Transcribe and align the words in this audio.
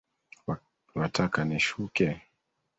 Wataka 0.97 1.39
nishuke? 1.45 2.07